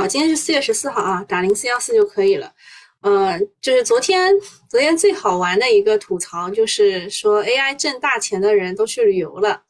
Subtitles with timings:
[0.00, 2.54] 好，今天是四月十四号啊，打零四幺四就可以了。
[3.02, 4.32] 呃，就是昨天，
[4.66, 9.62] 昨天最好玩的一个吐槽就是说 AI 挣大钱的人都去旅游了。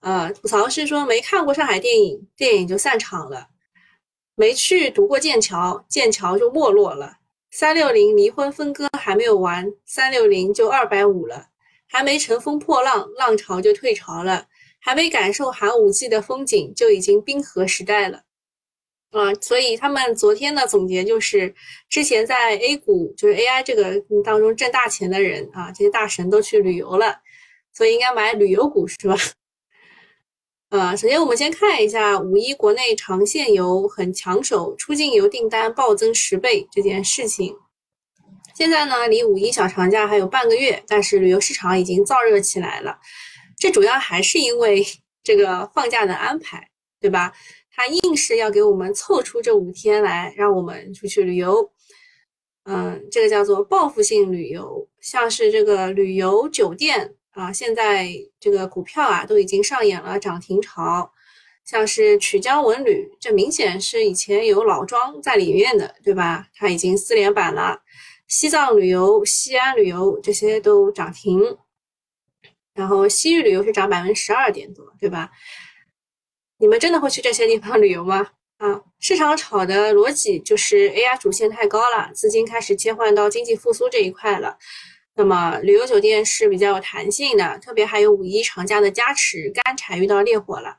[0.00, 3.46] 呃，吐槽是说没看过上海电影，电影就散场了；
[4.34, 7.18] 没去读过剑桥，剑桥就没落了；
[7.52, 11.50] 三六零离婚分割还没有完，三六零就二百五了；
[11.86, 14.48] 还没乘风破浪，浪潮就退潮了；
[14.80, 18.22] 还没感受寒武纪的风景，就已经冰河时代了。
[19.16, 21.54] 啊，所以他们昨天的总结就是，
[21.88, 27.20] 之前在 A 股就是 AI 这个当中挣大钱的人啊，这些大神都去旅游了，
[27.72, 29.16] 所以应该买旅游股是吧？
[30.68, 37.56] 呃，首先我们先看一下五一国内长线游很抢手，出境游订单暴增十倍这件事情。
[38.54, 42.98] 现在呢，离五一小长假还有半个月，但是旅游市场已经燥热起来了。
[43.56, 44.84] 这主要还是因为
[45.22, 46.68] 这个放假的安排，
[47.00, 47.32] 对吧？
[47.76, 51.70] 他硬是要给我们凑出这五天来，让我们出去旅游。
[52.64, 58.10] 嗯，这个叫做报复性旅游，像是这个旅游酒店啊，现在
[58.40, 61.12] 这个股票啊都已经上演了涨停潮。
[61.66, 66.46] 像是曲江文旅，这明显是以前有老庄在里面的，对吧？
[66.54, 67.82] 它已经四连板了。
[68.28, 71.58] 西藏旅游、西安旅游这些都涨停，
[72.72, 75.30] 然后西域旅游是涨百分之十二点多，对吧？
[76.58, 78.28] 你们真的会去这些地方旅游吗？
[78.58, 84.56] 啊，市场炒的逻辑就是 AI 主线太高了，资金开始切换到经济复苏这一块了。
[85.14, 90.76] 那么旅游酒店是比较有弹性的，特别还有五一长假的加持，干柴遇到烈火了。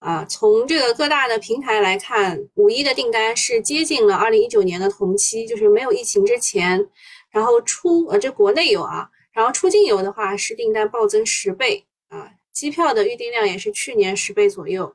[0.00, 6.88] 啊，从这个各大的平台来看，五一的订单是接近了二零一九年的同期，就是没有疫情之前。
[7.30, 14.94] 然后出呃这国内游啊，然后出境游的话是订单暴增十倍啊，机票的预订量也是去年十倍左右。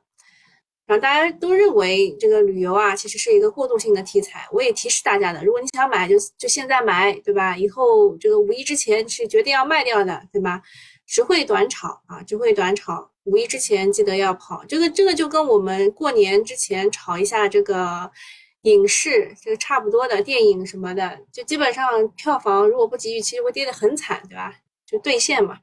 [0.90, 4.44] 然后大家都认为这个旅游啊，其实是一个过渡性的题材。
[4.50, 7.56] 我也提示大家的，如果你想买，就就现在买，对吧？
[7.56, 10.60] 以后这个五一之前是决定要卖掉的，对吧？
[11.06, 13.08] 只会短炒啊，只会短炒。
[13.22, 14.64] 五一之前记得要跑。
[14.66, 18.10] 这个这个就跟我们过年之前炒一下这个
[18.62, 24.52] 影视这个差不多的，电影什么的，就基本上票房如果不及预期，会跌得很惨，对吧？
[24.84, 25.58] 就兑现嘛。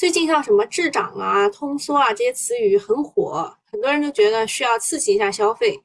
[0.00, 3.54] 最近像什么滞涨啊、通缩啊这些词语很火。
[3.70, 5.78] 很多人都觉得需要刺激一下消费，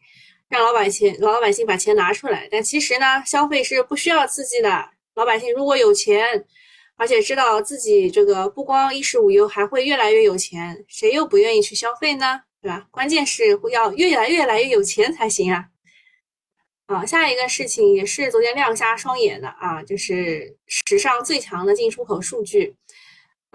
[0.47, 2.47] 让老百姓老百姓把钱拿出来。
[2.49, 4.89] 但其实呢，消费是不需要刺激的。
[5.15, 6.45] 老百姓如果有钱，
[6.95, 12.39] 而且知道自己这个不光衣食无忧，还会越来越有钱，谁又不愿意去消费呢？
[12.61, 12.87] 对吧？
[12.91, 13.43] 关键是
[13.73, 15.65] 要越来越来越有钱才行啊！
[16.85, 22.73] 啊，下一个事情也是昨天亮瞎双眼的啊，就是史上最强的进出口数据。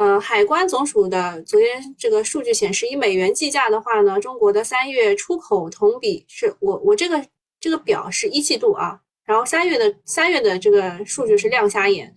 [0.01, 7.23] 呃，海关总署的昨天这个数据显示，以美元计价的话呢，中国的三月出口同比是我我这个
[7.61, 12.15] 这个表是一季度啊，然后三月的三月的这个数据是亮瞎眼，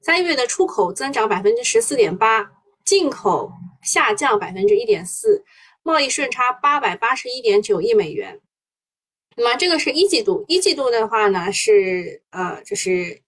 [0.00, 2.48] 三月的出口增长百分之十四点八，
[2.84, 3.50] 进口
[3.82, 5.44] 下降百分之一点四，
[5.82, 8.40] 贸易顺差八百八十一点九亿美元。
[9.36, 13.20] 那么这个是一季度，一季度的话呢是呃就是。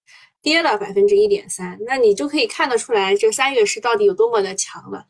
[0.43, 5.05] 跌了百分之一点三，那你就可以看得出来，这三月是到底有多么的强了。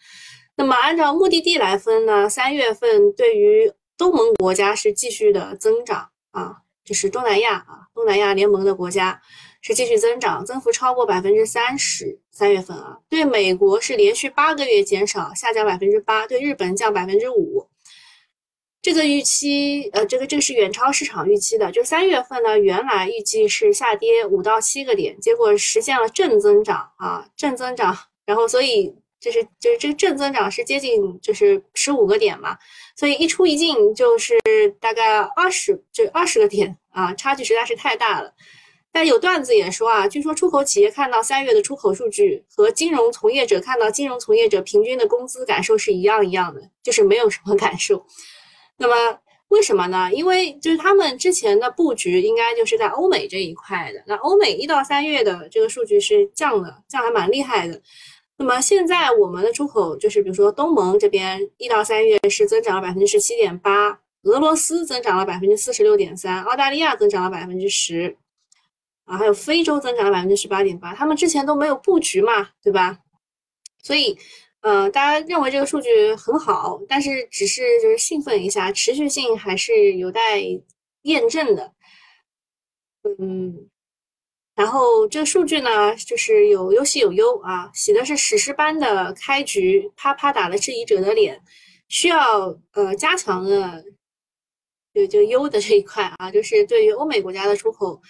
[0.57, 9.21] 那么按照目的地来分呢，三月份对于东盟国家是继续的增长啊，就是东南亚啊，东南亚联盟的国家
[9.61, 12.19] 是继续增长，增幅超过百分之三十。
[12.33, 17.68] 三月份啊，对美国是连续八个月减少，下降百分之八，对日本降百分之五。
[18.89, 21.71] 这个预期，呃，这个这个是远超市场预期的。
[21.71, 27.95] 就三月份呢，原来预计是下跌五到七个点，结果实现了正增长啊，正增长。
[28.25, 32.57] 然后，所以就是就是这个正增长是接近就是十五个点嘛，
[32.97, 34.39] 所以一出一进就是
[34.81, 38.33] 大概二十就二十个点啊，差距实在是太大了。
[38.91, 48.07] 但有段子也说啊，据说出口企业看到三月的出口数据和金融从业者看到金融从业者平均的工资感受是一样一样的，就是没有什么感受。
[48.81, 49.19] 那么
[49.49, 50.09] 为什么呢？
[50.13, 54.03] 因为就是他们之前的布局应该就是在欧美这一块的。
[54.07, 57.81] 那欧美一到三月的这个数据是降的，降还蛮厉害的。
[58.37, 68.17] 那么现在我们的出口就是，比如说东盟这边一到三月是增长了百分之十七点八，俄罗斯增长了百分之四十六点三，澳大利亚增长了百分之十，
[69.07, 70.95] 啊，还有非洲增长了百分之十八点八。
[70.95, 72.99] 他们之前都没有布局嘛，对吧？
[73.83, 74.17] 所以。
[74.61, 80.41] 呃，大家认为这个数据很好，但是只是就是兴奋一下，持续性还是有待
[81.03, 81.73] 验证的。
[83.21, 83.69] 嗯，
[84.57, 91.41] 然后这个数据呢，就是有有喜有忧啊，喜的是史诗般的开局，啪啪打了质疑者的脸，
[91.87, 93.85] 需要呃加强的
[94.93, 98.03] 就就优的这一块啊，就是对于欧美国家的出口，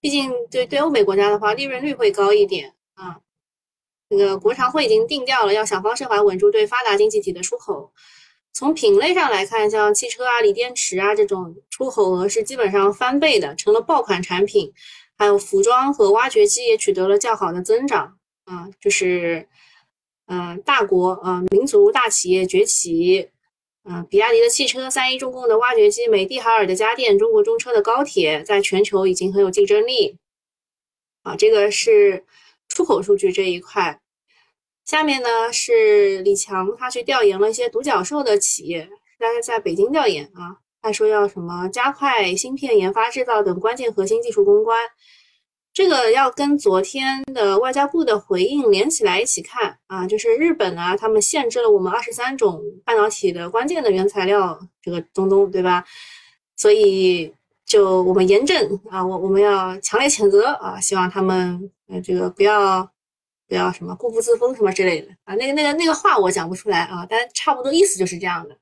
[0.00, 2.73] 毕竟对对欧美国家的话，利润率会高一点。
[4.16, 7.92] 这个国常会已经定调了，要想方设法稳住对发达经济体的出口。
[8.52, 14.72] 从品类上来看，像汽车啊、锂电池啊这种出口额是基本上翻倍的，成了爆款产品。
[15.16, 18.16] 还有服装和挖掘机也取得了较好的增长
[18.46, 19.48] 啊，就是
[20.26, 23.30] 嗯，大国啊，民族大企业崛起。
[23.84, 30.16] 嗯，比亚迪的汽车、三一重工的挖掘机、美的海尔的家电、中国中车的高铁，在全球已经很有竞争力。
[31.22, 32.24] 啊，这个是
[32.68, 34.00] 出口数据这一块。
[34.84, 38.88] 下面呢是李强，他去调研了一些独角兽的企业，
[39.18, 40.58] 大概在北京调研啊。
[40.82, 44.78] 他说要什么加快芯片研发制造等关键核心技术攻关，
[45.72, 50.06] 这个要跟昨天的外交部的回应连起来一起看啊。
[50.06, 55.82] 就是日本啊，他们限制了我们二十三种半导体的关键的原材料，这个东东对吧？
[56.56, 57.32] 所以
[57.64, 62.86] 就我们严正啊，我我们要强烈谴责啊，希望他们呃这个不要。
[63.54, 68.58] 不要什么固步自封什么之类的啊，那个那个那个话我讲不出来啊，但差不多意思就是这样的。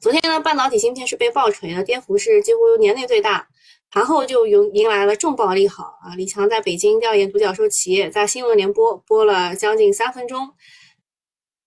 [0.00, 3.46] 昨天呢，半导体芯片是被爆锤的，跌幅是几乎年内最大，
[3.90, 6.14] 盘后就迎迎来了重磅利好啊！
[6.16, 10.54] 李强在北京调研独角兽企业，在新闻联播播了将近三分钟，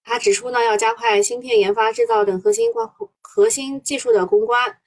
[0.03, 2.89] 他指出呢，要加快芯片研发、制造等核心关
[3.21, 4.77] 核心技术的攻关。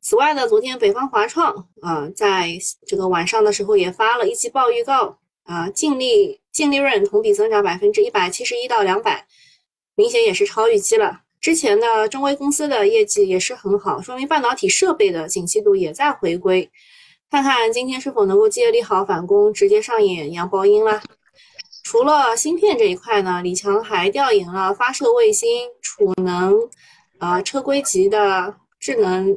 [0.00, 2.56] 此外呢，昨天北方华创啊，在
[2.86, 5.18] 这个晚上的时候也发了一季报预告。
[5.50, 9.26] 啊，净利净利润同比增长百分之一百七十一到两百，
[9.96, 11.22] 明显也是超预期了。
[11.40, 16.70] 之前的中微公司的业绩也是很好，说明半导体设备的景气度也在回归。
[17.28, 21.02] 看看今天是否能够借利好反攻，直接上演阳包阴啦。
[21.82, 25.48] 除了芯片这一块呢，李强还调研了发射卫星、
[25.82, 26.70] 储能、
[27.18, 29.36] 啊车规级的智能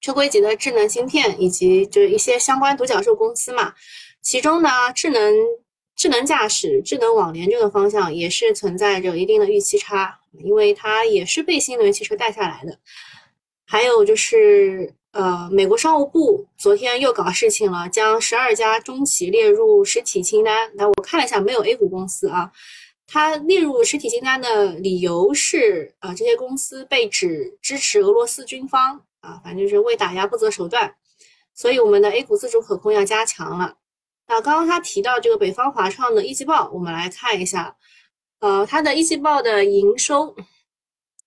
[0.00, 3.74] 车规级的智能芯片，以及就是一些相关独角兽公司嘛。
[4.22, 5.34] 其中呢，智能
[5.96, 12.78] 智能驾驶、智能网联这个方向也是存在着一定的预期差，因为它也是被新能源汽车带下来的。
[13.66, 20.70] 还有就是，呃，美国商务部昨天又搞事情了，将十二家中企列入实体清单。
[20.74, 22.52] 那我看了一下，没有 A 股公司啊。
[23.06, 30.94] 它列入实体清单的理由是，呃，这些公司被指支持俄罗斯军方啊，反正就是为打压不择手段。
[31.54, 33.77] 所以我们的 A 股自主可控要加强了。
[34.28, 37.74] 那刚刚他提到这个北方华创的一季报，我们来看一下，
[38.40, 40.36] 呃，它的一季报的营收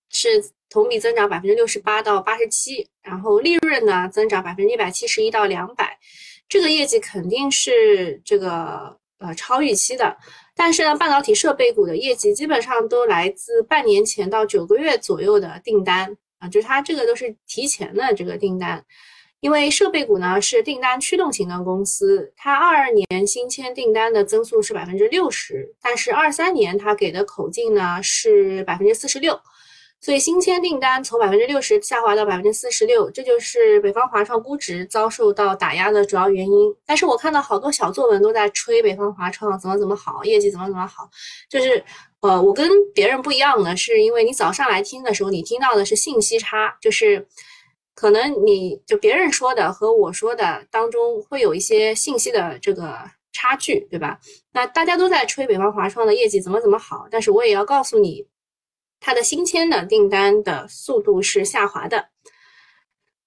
[0.10, 5.98] 是同比增长百分之六十八到八十七，然后利润呢增长百分之一百七十一到两百，
[6.48, 10.16] 这个业绩肯定是这个呃超预期的。
[10.56, 18.86] 但是呢，半导体设备股的业绩基本上都来自半年前到九个月左右的订单啊，就是它这个都是提前的这个订单。
[19.42, 29.40] 因为设备股呢是订单驱动型的公司，它二二年新签订单的增速是百分之六十，但是二三年它给的口径呢是百分之四十六，
[30.00, 36.76] 所以新签订单从百分之六十下滑到百分之四十六，这就是北方华创估值遭受到打压的主要原因。
[36.86, 41.10] 但是我看到好多小作文都在吹北方华创怎么怎么好，业绩怎么怎么好，
[41.50, 41.84] 就是
[42.20, 47.28] 呃，我跟别人不一样的是，因为你早上来听的时候，你听到的是信息差，就是。
[47.94, 52.98] 可能你就别人说的和我说的当中会有一些信息的这个
[53.34, 54.20] 差距，对吧？
[54.52, 58.28] 那大家都在吹北方华创的业绩怎么怎么好，但是我也要告诉你，
[59.00, 62.10] 它的新签的订单的速度是下滑的。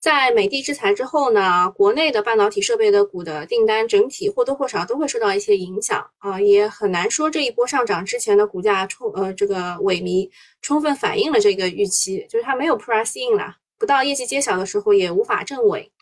[0.01, 10.31] 在美的制裁之后呢，国内的半导体设备的股的订单整体或多或少都会受到一些影响啊，也很难说这一波上涨之前的股价充呃这个萎靡
[10.61, 13.57] 充分反映了这个预期，就是它没有 price in 了。
[13.85, 15.93] 不到业绩揭晓的时候，也无法证伪，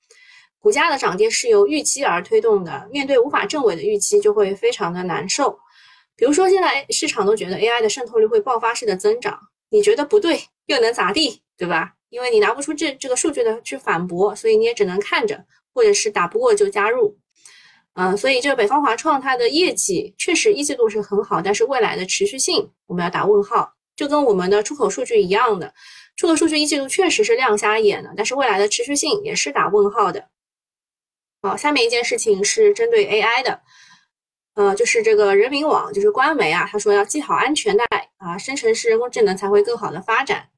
[0.61, 2.89] 股价的涨跌是由预期而推动的。
[2.93, 5.59] 面对无法证伪的预期，就会非常的难受。
[6.15, 9.37] 比如说，现在市场都觉得 AI 的渗透率会爆发式的增长，
[9.71, 11.95] 你觉得不对，又能咋地，对吧？
[12.09, 17.19] 因为你拿不出这这个数据的去反驳，所以你也只能看着，或者是打不过就加入。
[17.95, 25.75] 嗯，所以这个北方华创它的业绩确实一季度是很好，但是未来的持续性我们要打问号，就跟我们的出口数据一样的。
[26.17, 30.29] 出口数据一季度确实是亮瞎眼的，但是未来的持续性也是打问号的。
[31.43, 33.61] 好，下面一件事情是针对 AI 的，
[34.55, 37.85] 呃，就是这个人民网，就是官媒啊，他说要系好安全带
[38.19, 40.49] 啊，生成式人工智能才会更好的发展。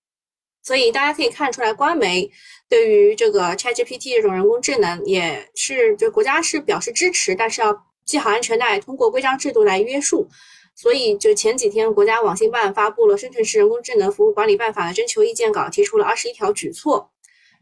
[0.63, 2.31] 所以大家可以看出来，官媒
[2.69, 10.29] 对于这个 ChatGPT 这种人工智能也是，就国家是表示支持，但是要系好安全带，通过规章制度来约束。
[10.75, 17.11] 所以，就前几天，国家网信办发布了《生成式人工智能服务管理办法》的征求意见稿，提出了二十一条举措。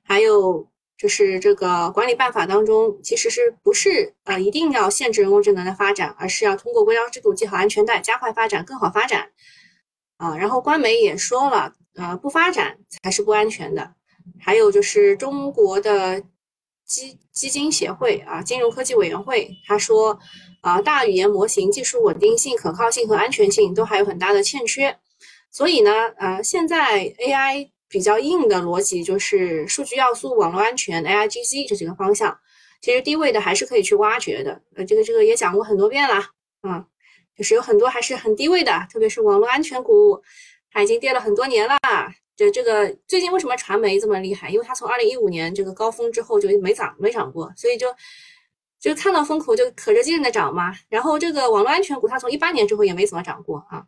[0.02, 0.66] 还有
[0.96, 9.30] 就是这个管理办法当中，其实是不是呃一定要限制人工智能的发展，而是要通过规章制度系好安全带，加快发展，更好发展
[10.16, 10.36] 啊。
[10.36, 13.94] 然后官媒也说了，呃，不发展才是不安全的。
[14.40, 16.22] 还有就是中国的
[16.92, 20.18] 基基金协会啊，金融科技委员会，他说
[20.60, 24.98] 啊，大语言模型技术稳定性、可靠性和安全性都还有很大的欠缺。
[25.50, 27.70] 所以呢，呃，现在 AI。
[27.92, 32.34] 比较硬的逻辑就是数据要素、网络安全、AIGC 这几个方向，
[32.80, 34.62] 其实低位的还是可以去挖掘的。
[34.74, 36.14] 呃，这个这个也讲过很多遍了，
[36.62, 36.86] 啊，
[37.36, 40.22] 就是有很多还是很低位的，特别是网络安全股，
[40.70, 41.76] 它已经跌了很多年了。
[42.36, 44.50] 就这个最近为什么传媒这么厉害？
[44.50, 47.86] 因为它从二零一五年这个高峰之后就没涨没涨过，所以就
[48.80, 50.74] 就看到风口就可着劲的涨嘛。
[50.88, 53.84] 然后这个网络安全股它从一八年之后也没怎么涨过啊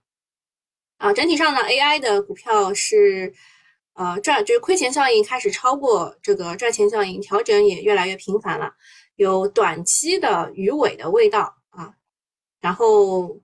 [0.98, 3.34] 啊，整体上呢，AI 的股票是。
[3.96, 8.74] 呃，赚就是亏钱效应开始超过这个赚钱效应，调整也越来越频繁了，
[9.14, 11.94] 有短期的鱼尾的味道啊。
[12.60, 13.38] 然后，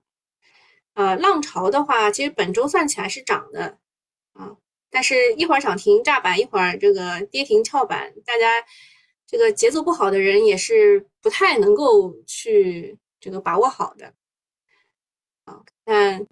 [0.93, 3.77] 呃，浪潮的话，其实本周算起来是涨的，
[4.91, 8.63] 但是一会儿涨停炸板，一会儿这个跌停翘板，大家
[9.25, 14.13] 这个节奏不好的人也是不太能够去这个把握好的。
[15.45, 16.27] 啊，看，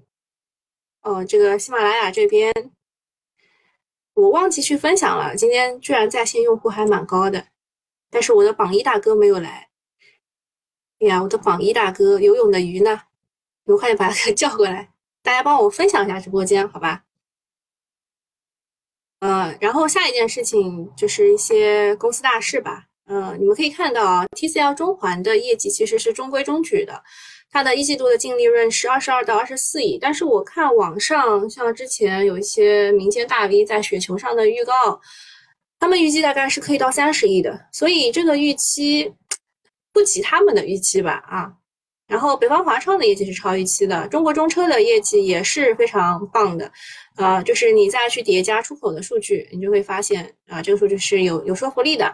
[1.02, 2.54] 哦，这个喜马拉雅这边。
[4.14, 7.48] 我忘记去分享了，今天居然在线用户还蛮高的，
[8.10, 9.70] 但是我的榜一大哥没有来。
[11.00, 13.04] 哎呀，我的榜一大哥游泳的鱼呢？
[13.64, 14.92] 你们快点把他 叫过来，
[15.24, 17.06] 大家帮我分享一下直播间，好吧？
[19.20, 22.86] 嗯，然后下一件事情就是一些公司大事吧。
[23.08, 27.04] 嗯，你们可以看到啊，TCL 中环的业绩其实是中规中矩的。
[27.52, 35.02] 它的一季度的净利润是二十二到二十四亿，但是我看网上像之前有一些民间大 V 在雪球上的预告，
[35.80, 39.12] 他们预计大概是可以到三十亿的，所以这个预期
[39.92, 41.52] 不及他们的预期吧啊。
[42.10, 46.70] 然后北方华创的业绩是超预期的，中国中车的业绩也是非常棒的，
[47.16, 52.12] 啊，就是你再去叠加出口的数据，你就会发现啊，这个数据是有有说服力的。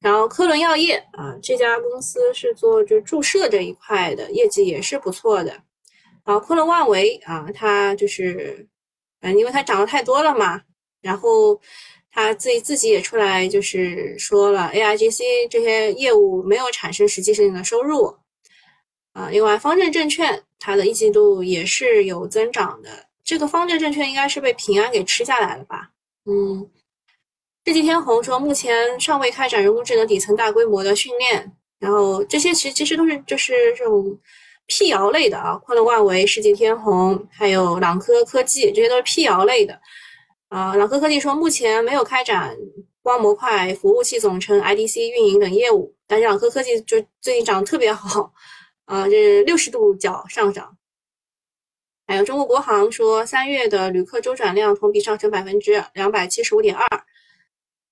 [0.00, 5.60] 然后科伦药业啊，这家公司是做就注射这一块的，业绩也是不错的。
[6.22, 8.64] 啊，昆仑万维啊，它就是，
[9.22, 10.62] 嗯，因为它涨得太多了嘛，
[11.02, 11.60] 然后
[12.12, 18.14] 它自己自己也出来就是说了，AIGC 这些业务没有产生实际性的收入。
[19.16, 22.90] 啊，另外方正证券它的一季度也是有增长的，
[23.24, 25.90] 这个方正证券应该是被平安给吃下来了吧？
[26.26, 26.68] 嗯。
[27.64, 34.16] 世纪天虹说，目前尚未开展人工智能底层大规模的训练，然后这些其实其实都是就是这种
[34.66, 39.80] 辟谣类的啊，昆仑万维、世纪天虹，还有朗科科技，这些都是辟谣类的
[40.48, 40.76] 啊。
[40.76, 42.56] 朗科科技说，目前没有开展
[43.02, 48.32] 光模块、服务器总成、IDC 运营等业务，但是朗科科技就最近涨得特别好
[48.86, 50.78] 啊，这是六十度角上涨。
[52.06, 57.04] 还有中国国航说，三月的旅客周转量同比上升百分之两百七十五点二。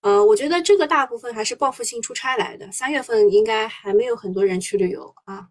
[0.02, 2.70] 呃，我觉得这个大部分还是报复性出差来的。
[2.70, 5.48] 三月份应该还没有很多人去旅游啊。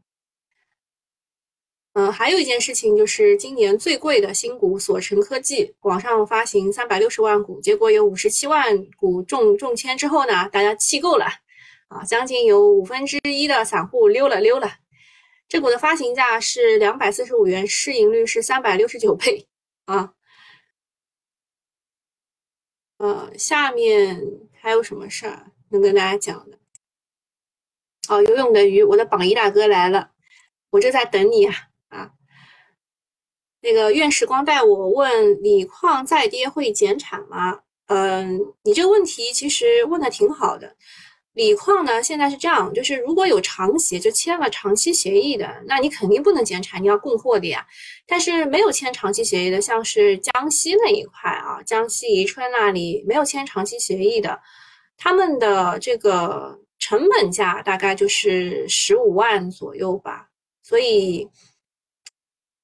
[1.96, 11.26] 嗯，还有一件事情就是今年最贵的新股索成科技，网上发行三百六十万股，结果有五十七万股中中签之后呢，大家气够了
[11.90, 14.72] 啊，将近有五分之一的散户溜了溜了。
[15.54, 19.48] 这股的发行价是两百四十五元，市盈率是三百六十九倍
[19.86, 20.16] 啊。
[22.98, 24.20] 呃，下面
[24.60, 26.58] 还有什么事儿能跟大家讲的？
[28.10, 30.14] 哦，游泳的鱼，我的榜一大哥来了，
[30.72, 31.56] 我正在等你啊
[31.90, 32.14] 啊！
[33.62, 37.62] 那个愿时光带我问锂矿再跌会减产吗？
[37.86, 40.76] 嗯，你这个问题其实问的挺好的。
[41.34, 47.66] 锂矿呢，现在是这样，就是如果有长协，就签了长期协议的，那你肯定不能减产，你要供货的呀。
[48.06, 54.40] 但是没有签长期协议的，像是江西那一块啊，江西宜春那里没有签长期协议的，
[54.96, 60.30] 他们的这个成本价大概就是十五万左右吧。
[60.62, 61.28] 所以，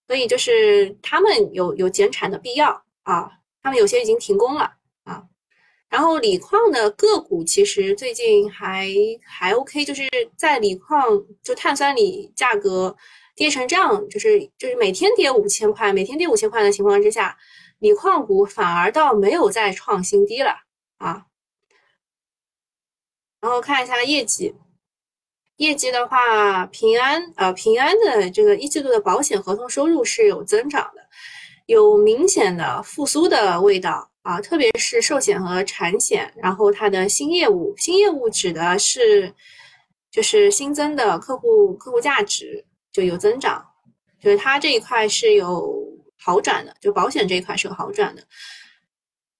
[0.05, 3.31] 所以就是他们有有减产的必要啊，
[3.63, 4.73] 他们有些已经停工了。
[5.89, 8.87] 然后锂矿的个股其实最近还
[9.25, 11.03] 还 OK，就是在锂矿
[11.41, 12.95] 就碳酸锂价格
[13.35, 17.35] 跌成这样，就是就是每天跌五千块，每天跌五千块的情况之下，
[17.79, 20.51] 锂矿股反而倒没有再创新低了
[20.97, 21.25] 啊。
[23.41, 24.53] 然后看一下业绩，
[25.55, 31.01] 业绩的话，平安呃平安的这个一季度的保险合同收入是有增长的，
[31.65, 34.08] 有明显的复苏的味道。
[34.21, 39.33] 啊，特别是寿险和产险，然后它的新业务，新业务指的是
[40.11, 43.65] 就是新增的客户客户价值就有增长，
[44.21, 48.23] 就是它这一块是有好转的，就保险这一块是有好转的。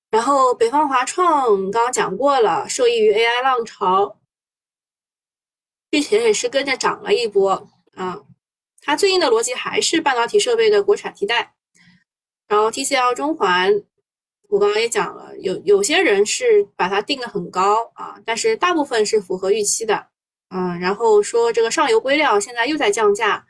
[0.09, 4.17] 然后北方华创刚刚讲过了，受益于 AI 浪潮，
[5.91, 8.23] 之前也是跟着涨了一波啊。
[8.81, 11.53] 它最应的逻辑还是半导体设备的国产替代。
[12.47, 13.83] 然后 TCL 中环，
[14.49, 20.07] 我刚刚也讲了，有有些人是把它定的很高啊，但是大部分是符合预期的，
[20.49, 23.45] 嗯，然后说这个上游硅料现在又在降价，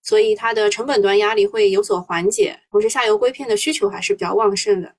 [0.00, 4.94] 所以它的成本端压力会有所缓解，同时下游硅片的需求还是比较旺盛的。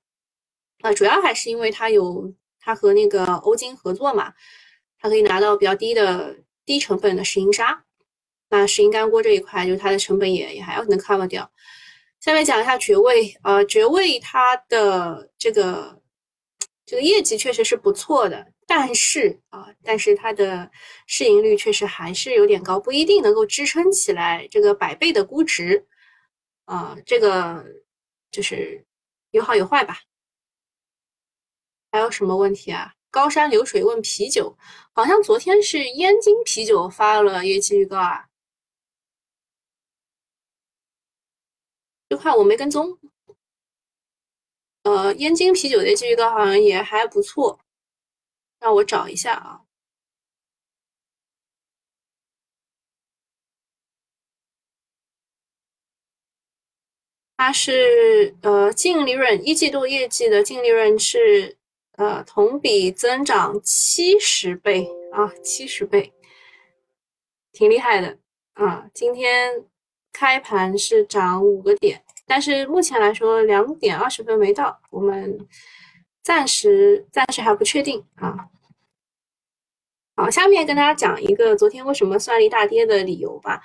[0.82, 4.34] 啊，主要还是因为它有它和那个欧金合作嘛，
[5.00, 6.36] 它可以拿到比较低的
[6.66, 7.82] 低成本的石英砂，
[8.50, 11.50] 那石英干锅这一块就是它的成本也也还要能 cover 掉。
[12.26, 16.02] 下面讲一下爵位，呃，爵位它的这个
[16.84, 20.68] 这个业绩确实是不错的，但是啊，但是它的
[21.06, 25.86] 市盈率确实还是有点高，不一定能够支撑起来这个百倍的估值，
[26.64, 27.64] 啊，这个
[28.32, 28.84] 就是
[29.30, 30.00] 有好有坏吧。
[31.92, 32.92] 还有什么问题啊？
[33.08, 34.58] 高山流水问啤酒，
[34.92, 38.24] 好像昨天是燕京啤酒发了业绩预告啊。
[42.16, 42.98] 这块我没跟踪。
[44.84, 47.60] 呃，燕京啤酒的业绩预告好像也还不错，
[48.58, 49.60] 让我找一下啊。
[57.36, 61.58] 它是呃净利润一季度业绩的净利润是。
[61.98, 66.12] 呃，同比增长七十倍啊，七十倍，
[67.52, 68.18] 挺厉害的
[68.52, 68.90] 啊！
[68.92, 69.64] 今天
[70.12, 75.38] 开盘是涨五个点，但是目前来说两点二十分没到，我们
[76.22, 78.36] 暂时暂时还不确定啊。
[80.16, 83.62] 好，下面跟大家讲一个昨天为什么算力大跌的理由吧，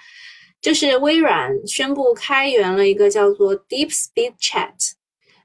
[0.61, 4.91] 就是微软宣布开源了一个叫做 Deep Speed Chat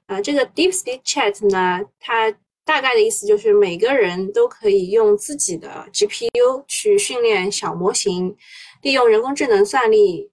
[0.05, 2.31] 啊，这个 Deep Speed Chat 呢，它
[2.65, 8.35] 大概的意思就是，每个人都可以用自己的 GPU 去训练小模型，
[8.81, 10.29] 利用人工智能算力，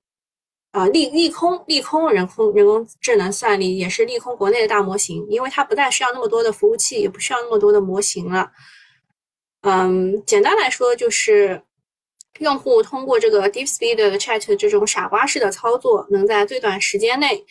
[0.74, 8.50] 啊，利利空利空人工人工智能算力也是利空国内的大模型，因为它不再需要那么多的服务器，也不需要那么多的模型了。
[9.62, 11.62] 嗯，简单来说就是，
[12.40, 17.44] 用户通过这个 DeepSpeed Chat 这种傻瓜式的操作，能在最短时间内，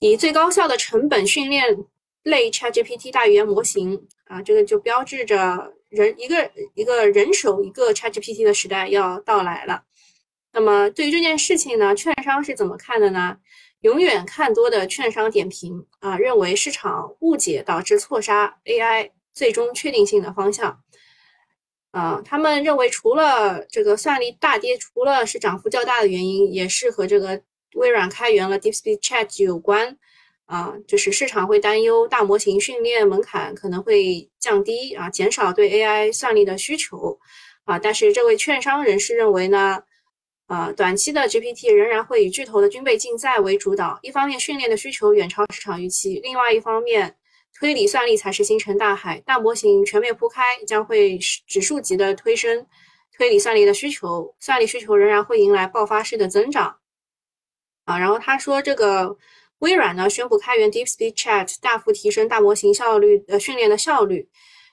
[0.00, 1.86] 以最高效的成本训练。
[2.24, 9.82] 类 ChatGPT 大语言模型啊，这个就标志着人一个一个人手一个 ChatGPT 的时代要到来了。
[10.52, 13.36] 那么对于这件事情呢，券商是怎么看的呢？
[13.80, 20.80] 永远看多的券商点评啊，认为市场误解导致错杀 AI 最终确定性的方向。
[21.90, 27.42] 啊，他们认为除了这个算力大跌，除了是涨幅较大的原因，也是和这个
[27.74, 29.98] 微软开源了 DeepSpeed Chat 有关。
[30.46, 37.18] 啊，就是市场会担忧大模型训练门槛可能会降低啊，减少对 AI 算力的需求
[37.64, 37.78] 啊。
[37.78, 39.82] 但是这位券商人士认为呢，
[40.52, 43.98] 啊，短期的 GPT 仍然会以巨头的军备竞赛为主导。
[44.02, 47.16] 一方面训练的需求远超市场预期，另外一方面
[47.58, 49.18] 推理算力才是星辰大海。
[49.20, 52.66] 大模型全面铺开将会指数级的推升
[53.16, 56.76] 推理算力的需求，算力需求仍然会迎来爆发式的增长
[57.86, 57.98] 啊。
[57.98, 59.16] 然后他说这个。
[59.62, 64.28] 微软呢宣布开源 DeepSpeed Chat，大幅提升大模型效率呃训练的效率，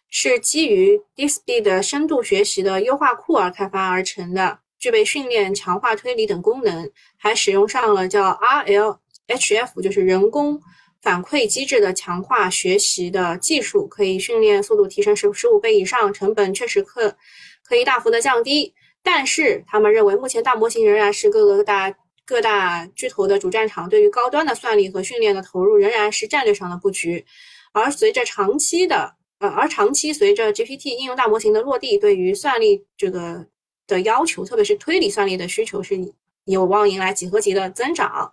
[0.10, 10.60] 是基于 DeepSpeed 的深度学习的优化库而开发而成的，具备训练、强化推理等功能，还使用上了叫 RLHF，就是人工
[11.02, 17.16] 反馈机制的强化学习的技术，可以训练速度提升十十五倍以上，成本确实可
[17.64, 18.74] 可以大幅的降低。
[19.04, 21.94] 但是他们认为，目前大模型仍然是各个大。
[22.26, 27.26] 各大巨头的主战场对于高端的算力和训练的投入仍然是战略上的布局，
[27.74, 33.48] 而随着长期的呃，而长期随着 GPT 应用大模型的落地，对于算力这个
[33.90, 36.00] 的要求，特别是推理算力的需求是
[36.46, 38.32] 有望迎来几何级的增长，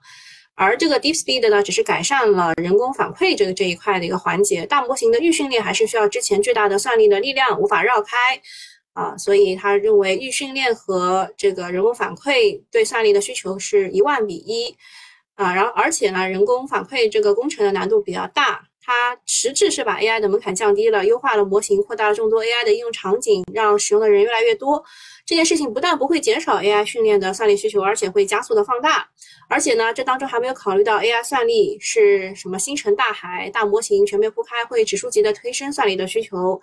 [0.55, 8.17] 而这个 DeepSpeed 呢，只是改善了人工反馈这个这一块的一个环节，大模型的预训练还是需要之前巨大的算力的力量无法绕开。
[8.97, 14.75] 啊，所以他认为预训练和这个人工反馈对算力的需求是一万比一，
[15.35, 24.83] 啊，然后而且呢，人工反馈这个工程的难度比较大，它实质是把 AI 的门槛降低了，优化了模型，扩大了众多 AI 的应用场景，让使用的人越来越多。
[25.27, 29.09] 这件事情不但不会减少 AI 训练的算力需求，而且会加速的放大。
[29.49, 36.61] 而且呢，这当中还没有考虑到 AI 算力是什么星辰大海，大模型全面铺开会指数级的推升算力的需求。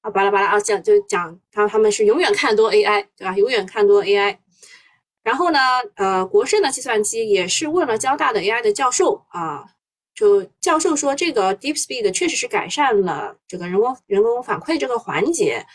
[0.00, 3.36] 啊，巴拉巴拉啊，讲就讲他他们是永远看多 AI，对吧？
[3.36, 4.38] 永远看多 AI。
[5.22, 5.58] 然后呢，
[5.96, 9.64] 呃，国盛的计算机也是问了交大的 AI 的教授啊。
[10.14, 15.66] 就教授说，这个 DeepSpeed 确实是改善了这个人工人工反馈这个环节，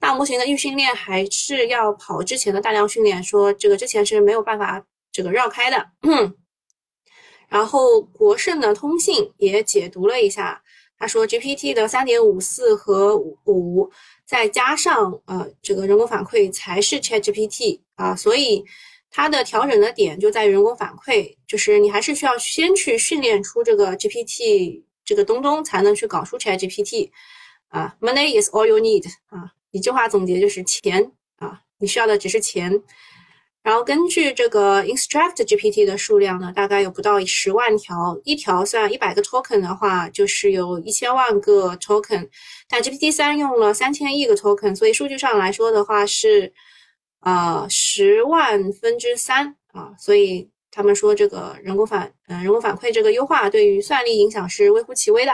[0.00, 5.90] 大模型的预训练还是要跑之前的大量训练，说这个之前是没有办法这个绕开的。
[7.48, 10.62] 然后国盛的通信也解读了一下，
[10.98, 13.90] 他说 GPT 的三点五四和五
[14.26, 18.64] 再加上呃这个人工反馈才是 ChatGPT 啊，所以。
[19.10, 27.10] 它的调整的点就在于人工反馈，就是你还是需要先去训练出这个 GPT 这个东东，才能去搞出 ChatGPT。
[27.68, 29.06] 啊，Money is all you need。
[29.28, 32.82] 啊，一句话总结就是钱啊，你需要的只是钱。
[33.62, 42.28] 然后根据这个 Instruct GPT 的数量呢，大概有不到十万条，一条算一百个 token 的话，就是有一千万个 token。
[42.68, 46.52] 但 GPT 三用了三千亿个 token，所以数据上来说的话是。
[47.20, 55.32] 啊，十万分之三啊，所以他们说这个人工反，嗯，人工反馈这个优化对于算力影响是微乎其微的，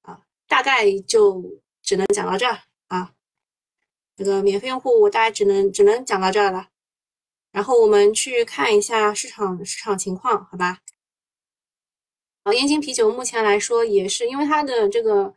[0.00, 1.44] 啊，大概就
[1.82, 2.58] 只能讲到这儿。
[4.18, 6.66] 这个免费用户我大概只能只能讲到这儿了，
[7.52, 10.80] 然后我们去看一下市场市场情况，好吧？
[12.44, 15.32] 好，燕京啤酒目前来说也是因为它的这个。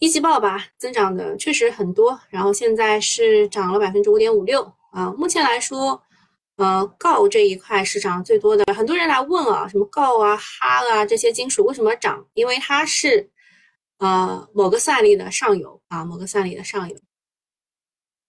[0.00, 5.10] 一季报吧，增长的确实很多，然后现在是涨了百分之五点五六啊。
[5.16, 6.02] 目前来说，
[6.56, 8.74] 呃，锆这一块是涨最多的。
[8.74, 12.26] 很多人来问啊，什么锆啊、哈啊这些金属为什么涨？
[12.34, 13.30] 因为它是
[13.98, 16.96] 呃某个算力的上游啊，某个算力的上游。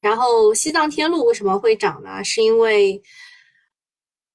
[0.06, 2.24] 然后西藏天路为什么会涨呢？
[2.24, 3.02] 是因为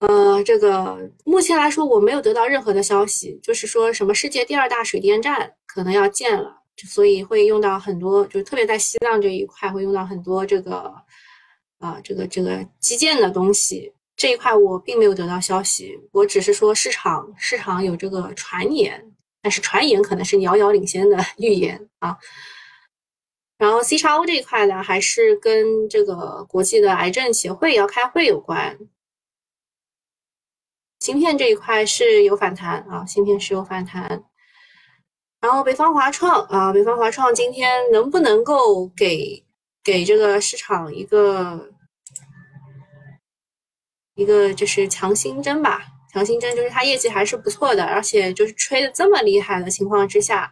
[0.00, 6.56] 呃，这个目前来说我没有得到任何的消息，就是说什么世界第二大水电站可能要建了。
[6.88, 10.92] 所以会用到很多，就特别在西藏这一块会用到很多这个，
[11.78, 13.92] 啊，这个这个基建的东西。
[14.16, 19.00] 这一块我并没有得到消息，我只是说市场市场有这个传言，
[19.40, 22.18] 但是传言可能是遥遥领先的 预言啊。
[23.60, 28.78] 然后 C x O 这一块呢，还是跟这个国际的癌症协会要开会有关。
[31.00, 34.24] 芯片这一块是有反弹啊，芯片是有反弹。
[35.42, 39.44] 然后北方华创啊，北方华创今天能不能够给
[39.84, 41.70] 给这个市场一个
[44.14, 45.82] 一个就是强心针吧？
[46.14, 50.50] 强心针就是它业绩还是不错的，而且就是吹的这么厉害的情况之下，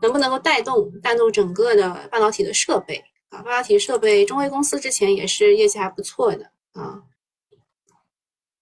[0.00, 3.42] 能不能够带动带动整个的半导体的设备啊？
[3.42, 7.02] 半导体设备，中微公司之前也是业绩还不错的啊。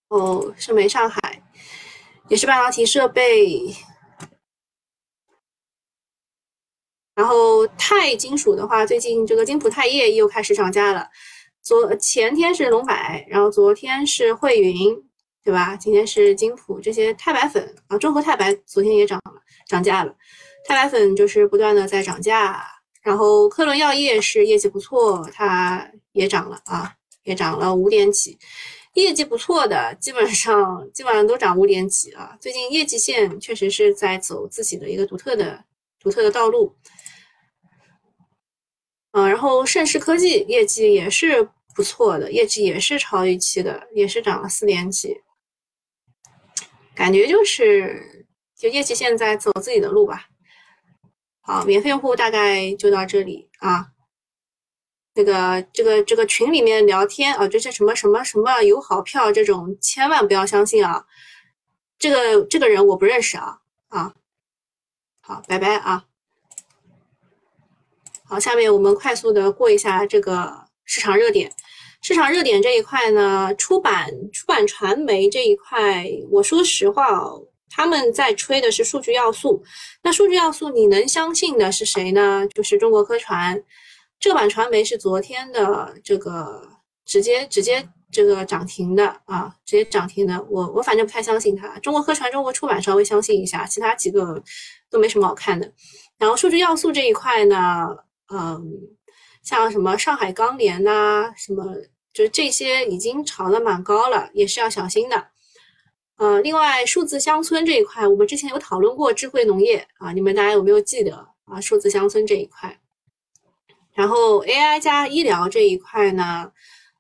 [0.09, 1.42] 哦，盛美上海
[2.29, 3.75] 也是半导体设备。
[7.14, 11.09] 然后钛金属的话，最近这个金普钛业又开始涨价了。
[11.62, 12.94] 昨前天是龙柏，
[13.27, 14.94] 然后昨天是汇云，
[15.42, 15.75] 对吧？
[15.75, 20.14] 今天是金普这些钛白粉啊，中和钛白昨天也涨了，涨价了。
[20.66, 22.66] 钛白粉就是不断的在涨价。
[23.02, 28.37] 然后科伦药业是业绩不错，它也涨了啊，也涨了五点几。
[28.94, 32.37] 业绩不错的，基本上基本上都涨五点几啊。
[32.40, 35.62] 最近业绩线确实是在走自己的一个独特的
[36.00, 36.74] 独特的道路。
[39.12, 45.16] 嗯，然后盛世科技业绩也是不错的，业绩也是超预期的，也是涨了四点几，
[46.94, 48.26] 感觉就是
[48.59, 50.26] 就业绩现在走自己的路吧。
[51.47, 53.87] 好，免费用户大概就到这里啊。
[55.15, 61.07] 那个这个这个群里面聊天啊，这些什么什么什么友好票这种，千万不要相信啊。
[61.99, 64.13] 这个这个人我不认识啊啊。
[65.21, 66.07] 好，拜拜啊。
[68.25, 71.53] 好，下面我们快速的过一下这个市场热点。
[72.03, 79.62] 市场热点这一块呢，出版、出版传媒这一块，我说实话哦，他们在吹的是数据要素。
[80.03, 82.49] 那数据要素你能相信的是谁呢？
[82.55, 83.62] 就是中国科传。
[84.19, 86.67] 浙版传媒是昨天的这个
[87.05, 90.43] 直接直接这个涨停的啊，直接涨停的。
[90.49, 91.79] 我我反正不太相信它。
[91.81, 94.43] 中国科传、中国出版稍微相信一下，其他几个
[94.91, 95.71] 都没什么好看的。
[96.17, 97.89] 然后数据要素这一块呢？
[98.33, 98.65] 嗯，
[99.45, 101.62] 像什么上海钢联呐，什么
[102.15, 105.29] 就是这些已经炒得蛮高了，也是要小心的。
[106.16, 111.61] 呃，另外数字乡村这一块，我们之前有讨论过智慧农业啊，你们大家有没有记得啊？
[111.61, 112.79] 数字乡村这一块，
[113.92, 116.50] 然后 AI 加医疗这一块呢？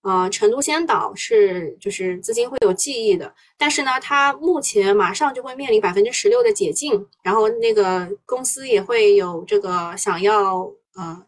[0.02, 11.20] 呃，成都先导是就是资金会有记忆的，但是呢，它目前马上就会面临百分之十六的解禁，然后那个公司也会有这个想要呃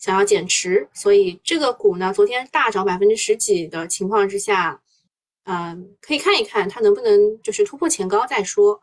[0.00, 4.80] 想要减持，所以这个股呢，昨天大涨百分之十几的情况之下，
[5.46, 8.80] 嗯，可以看一看它能不能就是突破前高再说。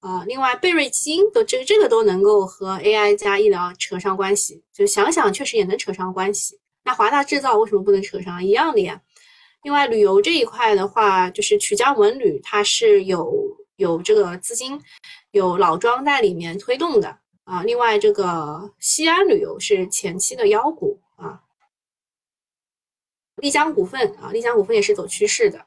[0.00, 6.60] 呃，另外贝瑞基因都这这个都能够和 AI 加医疗扯上关系，就想想确实也能扯上关系。
[6.84, 9.02] 那华大制造为什么不能扯上一样的呀？
[9.64, 13.34] 另外，旅游这一块的话，就是曲江文旅，它是有
[13.74, 14.80] 有这个资金，
[15.32, 17.64] 有老庄在里面推动的啊。
[17.64, 21.42] 另外，这个西安旅游是前期的妖股啊。
[23.42, 25.66] 丽江股份啊，丽江股份也是走趋势的。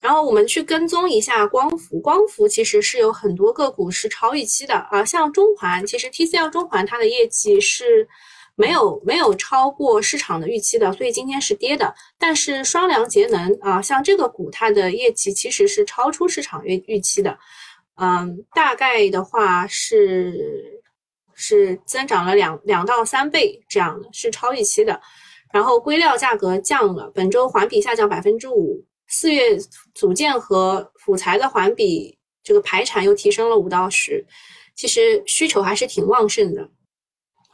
[0.00, 8.08] 然后我们去跟踪一下光伏，光伏其实是有很多个股是超预期的啊，像中环，其实 TCL 中环它的业绩是。
[8.56, 11.94] 没有没有超过市场的预期的，所以今天是跌的。
[12.18, 17.38] 但是双良节能啊，像这个股，它的业绩其实是超出市场预预期的，
[17.94, 20.82] 嗯，大概的话是
[21.32, 25.00] 是增长了两两到三倍这样的，是超预期的。
[25.54, 29.58] 然后硅料价格降了，本周环比下降百分之五，四月
[29.94, 34.24] 组件和辅材的环比这个排产又提升了五到十，
[34.74, 36.66] 其实需求还是挺旺盛的。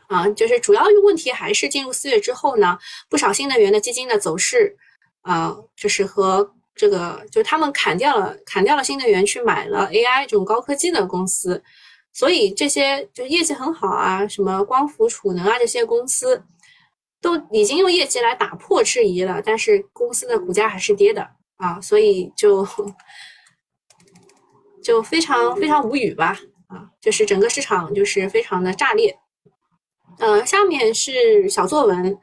[0.09, 4.77] 啊，就是主要问题还是进入四月之后呢，不少新能源的基金的走势，
[5.23, 11.61] 啊，就是和这个，就是他们砍掉了砍掉了新能源，去买了 AI 这种高科技的公司，
[12.13, 16.45] 所以这些就业绩很好啊，什么光伏储能啊这些公司，
[17.21, 22.67] 都已经用业绩来打破质疑了，但是公司的股价还是跌的啊，所以就
[24.83, 26.39] 就非常非常无语吧，
[26.69, 29.19] 啊，就是整个市场就是非常的炸裂。
[30.19, 32.19] 呃，下面是小作文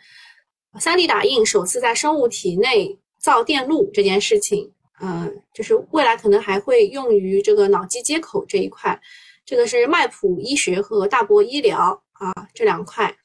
[0.79, 8.99] ，3D 打印首次在生物体内造电路这件事情，嗯，就是未来可能还会用于这个脑机接口这一块，
[9.45, 13.15] 这个是麦普医学和大博医疗啊这两块，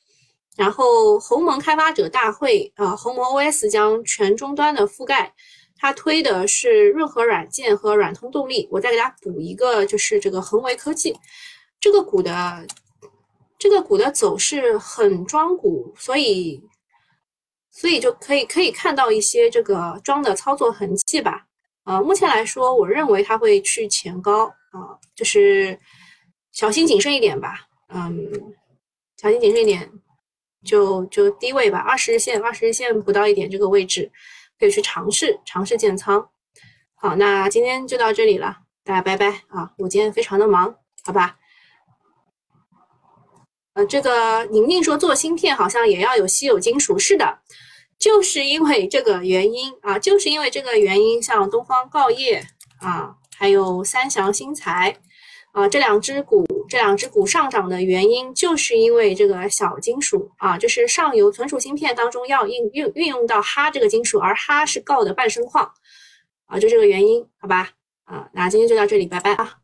[0.56, 5.32] 然后鸿蒙开发者大会啊，鸿蒙 OS 将全终端的覆盖，
[5.78, 11.16] 它推的是润和软件和软通动力，我再给大家补一个，就是这个恒维科技
[11.80, 12.66] 这个股的。
[13.60, 16.62] 这个股的走势很庄股，所以，
[17.72, 21.44] 所以就可以可以看到一些这个庄的操作痕迹吧。
[21.82, 25.76] 呃，目前来说，我认为它会去前高啊，就是
[26.52, 27.66] 小心谨慎一点吧。
[27.88, 28.30] 嗯，
[29.16, 29.90] 小心谨慎一点，
[30.64, 34.08] 就就低位吧，二十日线，二十日线不到一点这个位置，
[34.58, 36.28] 可以去尝试尝试建仓。
[36.94, 39.72] 好，那今天就到这里了，大家拜拜啊！
[39.78, 41.36] 我今天非常的忙，好吧？
[43.74, 47.38] 呃，这个宁宁说做芯片好像也要有稀有金属，是的，
[47.98, 52.44] 就是因为这个原因啊，就是因为这个原因，像东方锆业
[52.80, 54.96] 啊，还有三祥新材
[55.58, 65.68] 啊这两只股，这两只股上涨的原因，就是因为这个小金属啊，就是上游存储芯片当中要运运运用到哈这个金属，而哈是锆的半生矿
[66.46, 67.70] 啊，就这个原因，好吧？
[68.04, 69.57] 啊，那今天就到这里，拜拜啊。